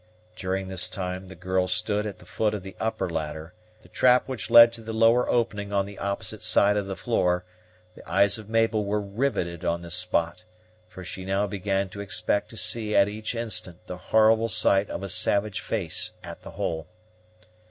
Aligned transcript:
During 0.35 0.67
this 0.67 0.89
time 0.89 1.27
the 1.27 1.35
girl 1.35 1.67
stood 1.67 2.07
at 2.07 2.17
the 2.17 2.25
foot 2.25 2.55
of 2.55 2.63
the 2.63 2.75
upper 2.79 3.07
ladder, 3.07 3.53
the 3.83 3.87
trap 3.87 4.27
which 4.27 4.49
led 4.49 4.73
to 4.73 4.81
the 4.81 4.93
lower 4.93 5.29
opening 5.29 5.71
on 5.71 5.85
the 5.85 5.99
opposite 5.99 6.41
side 6.41 6.75
of 6.75 6.87
the 6.87 6.95
floor; 6.95 7.45
the 7.93 8.09
eyes 8.11 8.39
of 8.39 8.49
Mabel 8.49 8.83
were 8.83 8.99
riveted 8.99 9.63
on 9.63 9.81
this 9.81 9.93
spot, 9.93 10.43
for 10.87 11.03
she 11.03 11.23
now 11.23 11.45
began 11.45 11.87
to 11.89 12.01
expect 12.01 12.49
to 12.49 12.57
see 12.57 12.95
at 12.95 13.07
each 13.07 13.35
instant 13.35 13.85
the 13.85 13.97
horrible 14.09 14.49
sight 14.49 14.89
of 14.89 15.03
a 15.03 15.07
savage 15.09 15.59
face 15.61 16.13
at 16.23 16.41
the 16.41 16.49
hole. 16.49 16.87